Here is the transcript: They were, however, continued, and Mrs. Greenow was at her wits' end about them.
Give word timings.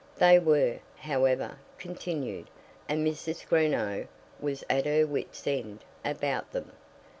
They 0.17 0.39
were, 0.39 0.79
however, 0.97 1.59
continued, 1.77 2.47
and 2.89 3.05
Mrs. 3.05 3.47
Greenow 3.47 4.07
was 4.39 4.63
at 4.67 4.87
her 4.87 5.05
wits' 5.05 5.45
end 5.45 5.85
about 6.03 6.51
them. 6.53 6.71